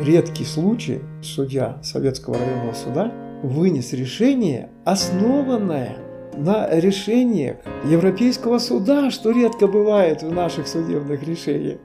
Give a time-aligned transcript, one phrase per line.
[0.00, 5.98] редкий случай судья Советского районного суда вынес решение, основанное
[6.34, 11.80] на решениях Европейского суда, что редко бывает в наших судебных решениях.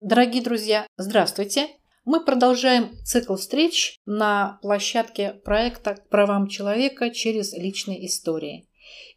[0.00, 1.66] Дорогие друзья, здравствуйте!
[2.04, 8.66] Мы продолжаем цикл встреч на площадке проекта «К правам человека через личные истории».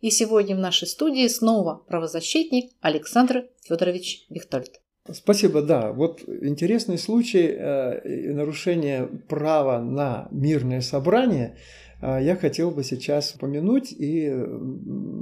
[0.01, 4.81] И сегодня в нашей студии снова правозащитник Александр Федорович Бехтольд.
[5.11, 5.91] Спасибо, да.
[5.91, 11.57] Вот интересный случай э, нарушения права на мирное собрание
[12.01, 14.33] э, я хотел бы сейчас упомянуть и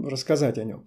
[0.06, 0.86] рассказать о нем.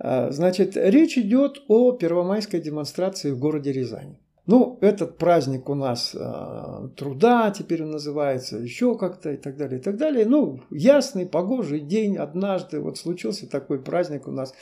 [0.00, 4.18] Э, значит, речь идет о первомайской демонстрации в городе Рязани.
[4.46, 9.78] Ну, этот праздник у нас э, труда теперь он называется, еще как-то и так далее,
[9.78, 10.26] и так далее.
[10.26, 14.52] Ну, ясный, погожий день однажды, вот случился такой праздник у нас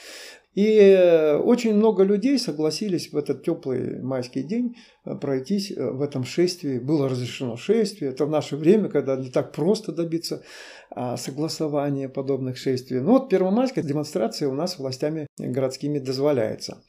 [0.55, 6.23] и очень много людей согласились в этот теплый майский день э, пройтись э, в этом
[6.23, 6.77] шествии.
[6.77, 8.11] Было разрешено шествие.
[8.11, 10.43] Это в наше время, когда не так просто добиться
[10.91, 12.99] а, согласования подобных шествий.
[12.99, 16.83] Но вот первомайская демонстрация у нас властями городскими дозволяется.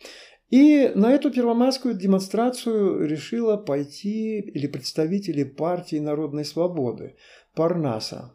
[0.51, 7.17] И на эту первомайскую демонстрацию решила пойти или представители партии народной свободы
[7.55, 8.35] Парнаса.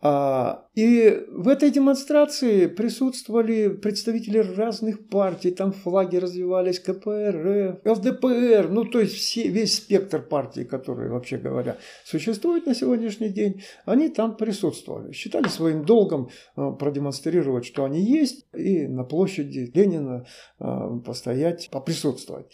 [0.00, 8.84] А, и в этой демонстрации присутствовали представители разных партий, там флаги развивались КПРФ, ЛДПР, ну
[8.84, 14.36] то есть все, весь спектр партий, которые, вообще говоря, существуют на сегодняшний день, они там
[14.36, 15.10] присутствовали.
[15.10, 20.26] Считали своим долгом а, продемонстрировать, что они есть, и на площади Ленина
[20.60, 22.46] а, постоять, поприсутствовать.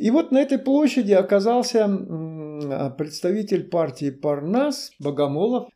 [0.00, 1.86] И вот на этой площади оказался
[2.98, 5.68] представитель партии Парнас Богомолов,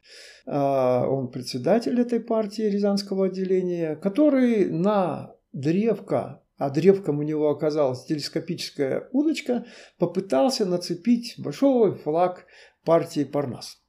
[0.47, 8.07] а, он председатель этой партии Рязанского отделения, который на древко, а древком у него оказалась
[8.07, 9.67] телескопическая удочка,
[9.99, 12.47] попытался нацепить большой флаг
[12.87, 13.84] партии Парнас.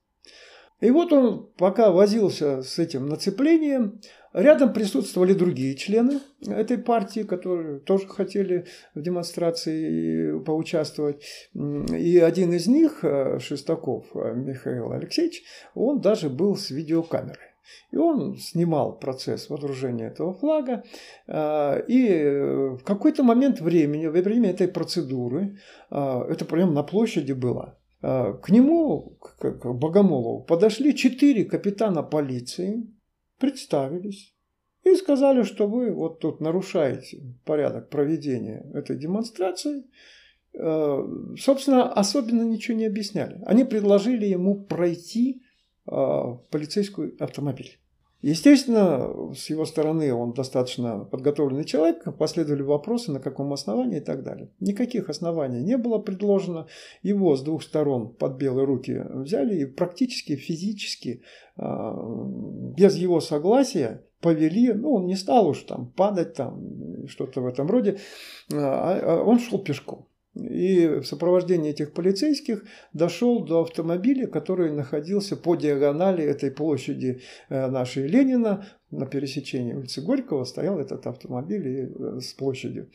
[0.81, 4.01] И вот он пока возился с этим нацеплением,
[4.33, 11.23] рядом присутствовали другие члены этой партии, которые тоже хотели в демонстрации поучаствовать.
[11.53, 17.55] И один из них, э, Шестаков э, Михаил Алексеевич, он даже был с видеокамерой.
[17.91, 20.83] И он снимал процесс водружения этого флага.
[21.27, 25.57] Э, и в какой-то момент времени, во время этой процедуры,
[25.89, 32.85] это прямо на площади было, к нему, к Богомолову, подошли четыре капитана полиции,
[33.39, 34.35] представились
[34.83, 39.85] и сказали, что вы вот тут нарушаете порядок проведения этой демонстрации.
[40.55, 41.03] А,
[41.37, 43.41] собственно, особенно ничего не объясняли.
[43.45, 45.41] Они предложили ему пройти
[45.85, 47.79] в полицейский автомобиль.
[48.25, 54.23] Естественно, с его стороны он достаточно подготовленный человек, последовали вопросы, на каком основании и так
[54.23, 54.49] далее.
[54.59, 56.65] Никаких оснований не было предложено.
[57.03, 61.21] Его с двух сторон под белые руки взяли и практически физически,
[61.55, 61.93] а,
[62.75, 67.67] без его согласия, повели, ну, он не стал уж там падать, там, что-то в этом
[67.67, 67.99] роде,
[68.51, 70.07] а, а он шел пешком.
[70.35, 77.67] И в сопровождении этих полицейских дошел до автомобиля, который находился по диагонали этой площади э,
[77.67, 78.65] нашей Ленина.
[78.91, 82.89] На пересечении улицы Горького стоял этот автомобиль э, с площадью.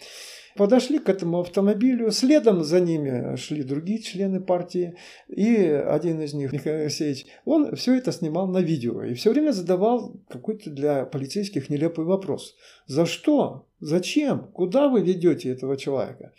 [0.56, 4.96] Подошли к этому автомобилю, следом за ними шли другие члены партии,
[5.28, 9.52] и один из них, Михаил Алексеевич, он все это снимал на видео и все время
[9.52, 12.56] задавал какой-то для полицейских нелепый вопрос.
[12.86, 13.66] За что?
[13.80, 14.48] Зачем?
[14.52, 16.32] Куда вы ведете этого человека?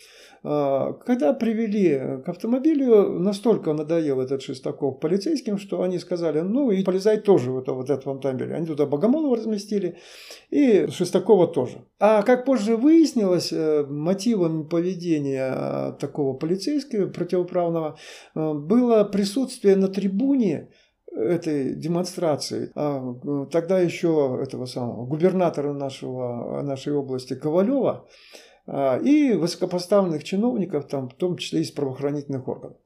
[0.44, 6.84] А, когда привели к автомобилю, настолько надоел этот Шестаков полицейским, что они сказали, ну и
[6.84, 8.54] полезай тоже в это, вот этот автомобиль.
[8.54, 9.98] Они туда Богомолова разместили
[10.50, 11.86] и Шестакова тоже.
[12.00, 17.98] А как позже выяснилось, э, мотивом поведения э, такого полицейского противоправного
[18.36, 20.70] э, было присутствие на трибуне
[21.14, 22.72] этой демонстрации.
[22.76, 23.14] А
[23.52, 28.08] тогда еще этого самого губернатора нашего, нашей области Ковалева,
[28.68, 32.78] а, и высокопоставленных чиновников, там, в том числе из правоохранительных органов.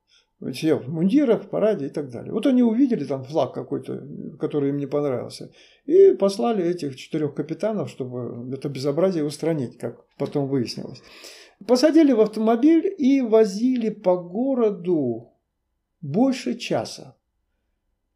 [0.52, 2.34] Все в мундирах, в параде и так далее.
[2.34, 4.06] Вот они увидели там флаг какой-то,
[4.40, 5.52] который им не понравился,
[5.86, 11.02] и послали этих четырех капитанов, чтобы это безобразие устранить, как потом выяснилось.
[11.66, 15.32] Посадили в автомобиль и возили по городу
[16.02, 17.16] больше часа.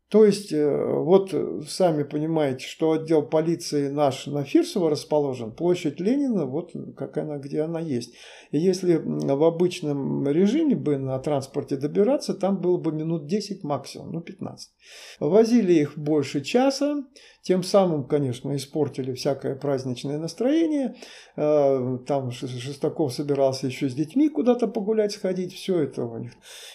[0.09, 1.35] То есть, э, вот
[1.67, 7.61] сами понимаете, что отдел полиции наш на Фирсово расположен, площадь Ленина, вот как она, где
[7.61, 8.15] она есть.
[8.49, 14.11] И если в обычном режиме бы на транспорте добираться, там было бы минут 10 максимум,
[14.11, 14.71] ну 15.
[15.19, 17.03] Возили их больше часа,
[17.41, 20.95] тем самым, конечно, испортили всякое праздничное настроение.
[21.35, 25.53] Э, там Шестаков собирался еще с детьми куда-то погулять, сходить.
[25.53, 26.31] Все это у них,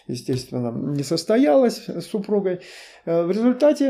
[0.07, 2.61] естественно, не состоялось с супругой.
[3.05, 3.89] Э, в результате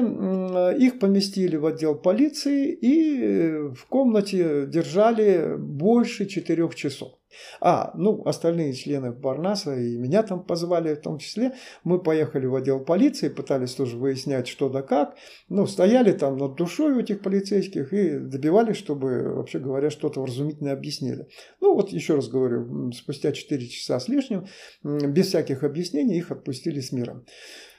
[0.79, 7.13] их поместили в отдел полиции и в комнате держали больше четырех часов.
[7.61, 11.55] А, ну, остальные члены Барнаса и меня там позвали в том числе.
[11.83, 15.17] Мы поехали в отдел полиции, пытались тоже выяснять, что да как.
[15.49, 20.73] Ну, стояли там над душой у этих полицейских и добивались, чтобы, вообще говоря, что-то вразумительно
[20.73, 21.27] объяснили.
[21.61, 24.47] Ну, вот еще раз говорю, спустя 4 часа с лишним,
[24.83, 27.25] без всяких объяснений, их отпустили с миром.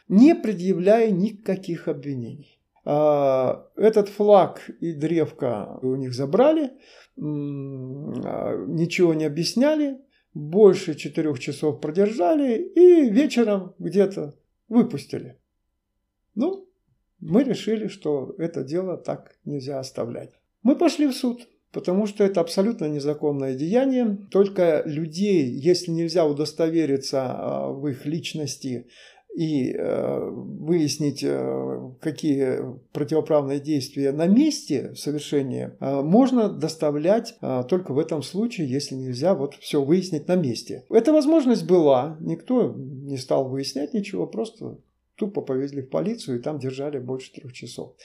[0.07, 2.59] Не предъявляя никаких обвинений.
[2.85, 6.71] А, этот флаг и древко у них забрали,
[7.17, 9.97] ничего не объясняли,
[10.33, 14.35] больше четырех часов продержали и вечером где-то
[14.67, 15.39] выпустили.
[16.35, 16.67] Ну,
[17.19, 20.31] мы решили, что это дело так нельзя оставлять.
[20.61, 24.17] Мы пошли в суд, потому что это абсолютно незаконное деяние.
[24.29, 28.87] Только людей, если нельзя удостовериться а, в их личности
[29.35, 37.35] и э, выяснить, э, какие противоправные действия на месте совершения, э, можно доставлять
[37.67, 40.85] только в этом случае, если нельзя вот все выяснить на месте.
[40.89, 44.77] Эта возможность была, никто не стал выяснять ничего, просто
[45.15, 47.95] тупо повезли в полицию и там держали больше трех часов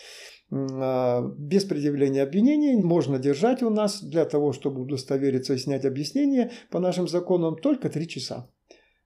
[0.51, 6.81] без предъявления обвинений можно держать у нас для того, чтобы удостовериться и снять объяснение по
[6.81, 8.51] нашим законам только три часа.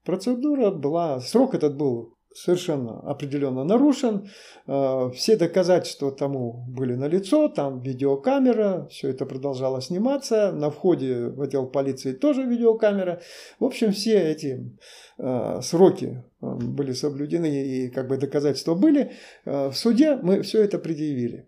[0.04, 4.28] Процедура была, срок этот был совершенно определенно нарушен.
[4.66, 10.52] Э, все доказательства тому были налицо, там видеокамера, все это продолжало сниматься.
[10.52, 13.22] На входе в отдел полиции тоже видеокамера.
[13.60, 14.76] В общем, все эти
[15.18, 19.12] э, сроки э, были соблюдены и как бы доказательства были.
[19.44, 21.46] В суде мы все это предъявили.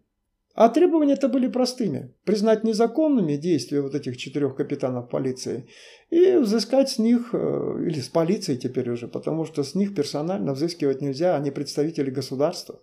[0.57, 2.15] А требования-то были простыми.
[2.25, 5.69] Признать незаконными действия вот этих четырех капитанов полиции
[6.09, 10.55] и взыскать с них, э, или с полицией теперь уже, потому что с них персонально
[10.55, 12.81] взыскивать нельзя, они представители государства.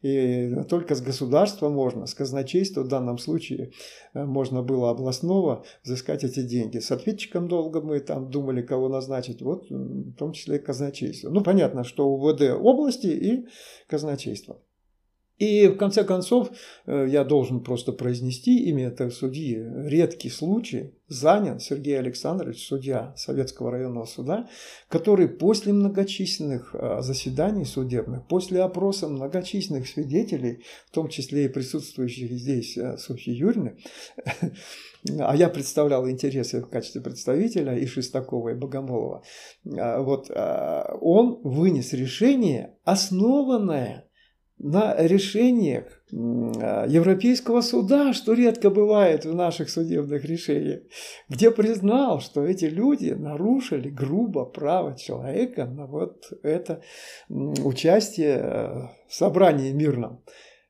[0.00, 3.72] И только с государства можно, с казначейства в данном случае
[4.14, 6.78] э, можно было областного взыскать эти деньги.
[6.78, 11.28] С ответчиком долго мы там думали, кого назначить, вот в том числе и казначейство.
[11.28, 13.46] Ну, понятно, что УВД области и
[13.86, 14.62] казначейство.
[15.42, 16.52] И в конце концов,
[16.86, 19.60] э, я должен просто произнести имя этого судьи.
[19.88, 24.48] Редкий случай занял Сергей Александрович, судья Советского районного суда,
[24.88, 32.30] который после многочисленных э, заседаний судебных, после опроса многочисленных свидетелей, в том числе и присутствующих
[32.30, 33.78] здесь э, Софьи Юрьевны,
[35.18, 39.24] а я представлял интересы в качестве представителя и Шестакова, и Богомолова,
[39.64, 44.06] вот он вынес решение, основанное
[44.62, 50.82] на решениях а, Европейского суда, что редко бывает в наших судебных решениях,
[51.28, 56.82] где признал, что эти люди нарушили грубо право человека на вот это
[57.28, 60.22] участие в собрании мирном.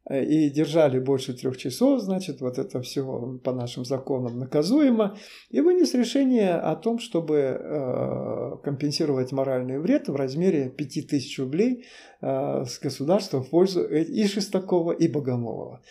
[0.09, 5.17] Э, и держали больше трех часов, значит, вот это все по нашим законам наказуемо,
[5.51, 11.85] и вынес решение о том, чтобы э, компенсировать моральный вред в размере 5000 рублей
[12.21, 15.83] э, с государства в пользу и Шестакова, и Богомолова.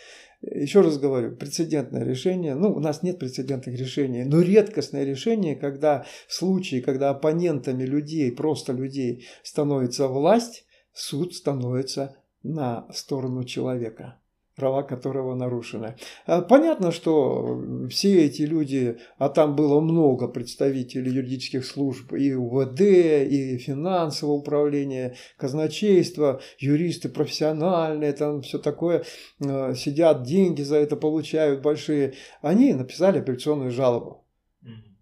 [0.41, 6.03] Еще раз говорю, прецедентное решение, ну, у нас нет прецедентных решений, но редкостное решение, когда
[6.27, 14.19] в случае, когда оппонентами людей, просто людей становится власть, суд становится на сторону человека,
[14.55, 15.95] права которого нарушены.
[16.25, 22.81] А понятно, что все эти люди, а там было много представителей юридических служб, и УВД,
[22.81, 29.03] и финансового управления, казначейства, юристы профессиональные, там все такое,
[29.39, 34.25] э, сидят, деньги за это получают большие, они написали апелляционную жалобу.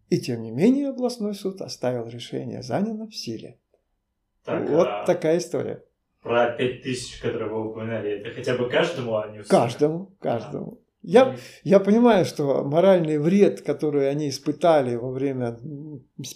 [0.10, 3.60] И тем не менее областной суд оставил решение Занина в силе.
[4.44, 5.06] Так, вот а...
[5.06, 5.84] такая история
[6.22, 9.50] про 5000, которые вы упоминали, это хотя бы каждому, а не всем?
[9.50, 10.80] Каждому, каждому.
[11.02, 15.58] Я, я понимаю, что моральный вред, который они испытали во время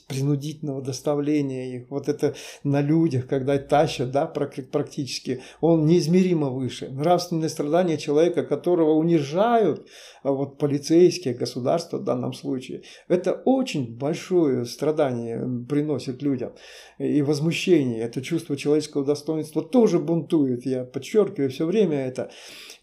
[0.08, 6.88] принудительного доставления их, вот это на людях, когда тащат, да, практически, он неизмеримо выше.
[6.90, 9.86] Нравственное страдание человека, которого унижают,
[10.24, 16.54] а вот полицейские, государство в данном случае, это очень большое страдание приносит людям.
[17.00, 22.32] И возмущение, это чувство человеческого достоинства тоже бунтует, я подчеркиваю все время это.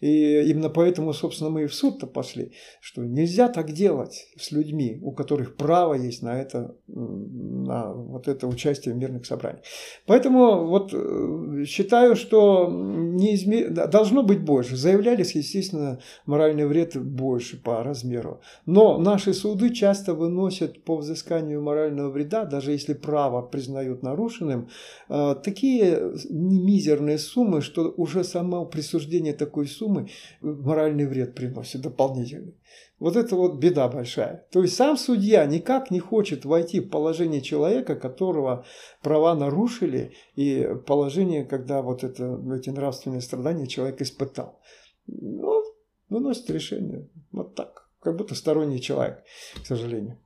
[0.00, 5.12] И именно поэтому, собственно, мы в суд-то пошли, что нельзя так делать с людьми, у
[5.12, 9.64] которых право есть на это, на вот это участие в мирных собраниях.
[10.06, 13.68] Поэтому вот э, считаю, что неизме...
[13.68, 14.76] должно быть больше.
[14.76, 18.40] Заявлялись, естественно, моральный вред больше по размеру.
[18.66, 24.68] Но наши суды часто выносят по взысканию морального вреда, даже если право признают нарушенным,
[25.08, 30.08] э, такие мизерные суммы, что уже само присуждение такой суммы суммы
[30.40, 32.55] моральный вред приносит дополнительный.
[32.99, 34.47] Вот это вот беда большая.
[34.52, 38.64] То есть сам судья никак не хочет войти в положение человека, которого
[39.02, 44.61] права нарушили, и положение, когда вот это, эти нравственные страдания человек испытал.
[45.07, 45.62] Ну,
[46.09, 49.23] выносит решение вот так, как будто сторонний человек,
[49.62, 50.19] к сожалению.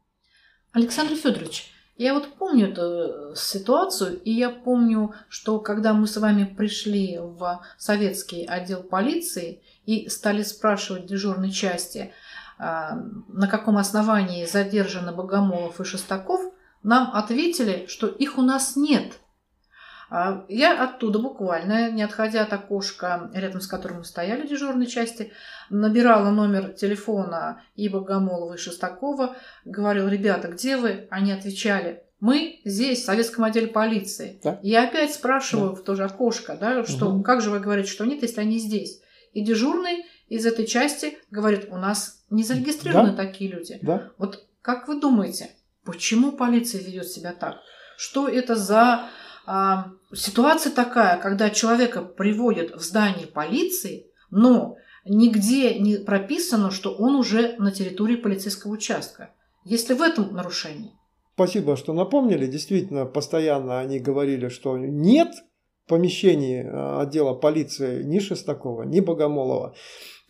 [0.73, 6.45] Александр Федорович, я вот помню эту ситуацию, и я помню, что когда мы с вами
[6.45, 12.13] пришли в советский отдел полиции и стали спрашивать дежурной части,
[12.59, 12.99] а,
[13.29, 16.41] на каком основании задержаны Богомолов и Шестаков,
[16.83, 19.15] нам ответили, что их у нас нет–
[20.49, 25.33] я оттуда буквально, не отходя от окошка, рядом с которым мы стояли в дежурной части,
[25.71, 31.09] набирала номер телефона и Богомолова, и Шестакова, говорил, ребята, где вы?
[31.11, 34.41] Они отвечали, мы здесь, в советском отделе полиции.
[34.43, 34.59] Да?
[34.63, 35.77] Я опять спрашиваю да.
[35.77, 37.23] в то же окошко, да, что угу.
[37.23, 39.01] как же вы говорите, что нет, если они здесь?
[39.33, 43.17] И дежурный из этой части говорит, у нас не зарегистрированы да?
[43.17, 43.79] такие люди.
[43.83, 44.11] Да?
[44.19, 45.51] Вот как вы думаете,
[45.85, 47.57] почему полиция ведет себя так?
[47.97, 49.09] Что это за
[49.47, 57.15] а, ситуация такая, когда человека приводят в здание полиции, но нигде не прописано, что он
[57.17, 59.31] уже на территории полицейского участка.
[59.65, 60.93] Есть ли в этом нарушение?
[61.35, 62.47] Спасибо, что напомнили.
[62.47, 65.33] Действительно, постоянно они говорили, что нет
[65.89, 69.75] помещений а, отдела полиции ни Шестакова, ни Богомолова.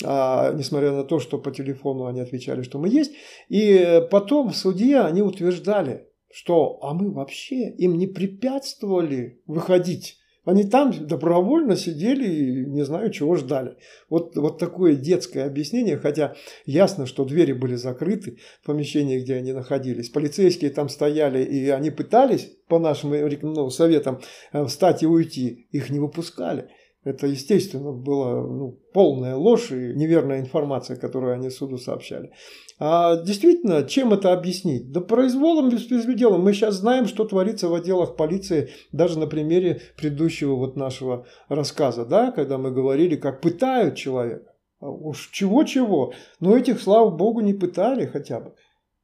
[0.03, 3.13] А, несмотря на то, что по телефону они отвечали, что мы есть.
[3.49, 10.19] И потом в суде они утверждали, что а мы вообще им не препятствовали выходить.
[10.45, 13.77] Они там добровольно сидели и не знаю, чего ждали.
[14.11, 16.35] Вот, вот такое детское объяснение, хотя
[16.67, 20.11] ясно, что двери были закрыты в помещении, где они находились.
[20.11, 23.13] Полицейские там стояли, и они пытались, по нашим
[23.43, 24.21] ну, советам,
[24.53, 25.69] э, встать и уйти.
[25.71, 26.69] Их не выпускали.
[27.05, 32.33] Это, естественно, была ну, полная ложь и неверная информация, которую они суду сообщали.
[32.79, 34.91] А действительно, чем это объяснить?
[34.91, 36.43] Да произволом беспределом.
[36.43, 42.07] Мы сейчас знаем, что творится в отделах полиции, даже на примере предыдущего вот нашего рассказа,
[42.07, 44.55] да, когда мы говорили, как пытают человека.
[44.81, 48.55] А уж чего-чего, но этих, слава богу, не пытали хотя бы.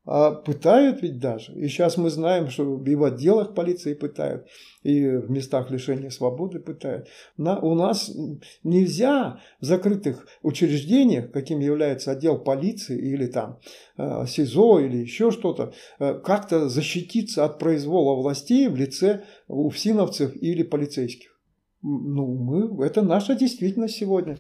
[0.07, 1.53] А пытают ведь даже.
[1.53, 4.47] И сейчас мы знаем, что и в отделах полиции пытают,
[4.83, 7.09] и в местах лишения свободы пытают.
[7.37, 8.11] На, у нас
[8.65, 13.61] нельзя в закрытых учреждениях, каким является отдел полиции или там
[13.99, 20.63] э, СИЗО или еще что-то, э, как-то защититься от произвола властей в лице уфсиновцев или
[20.63, 21.39] полицейских.
[21.83, 24.39] Ну, мы, это наша действительность сегодня.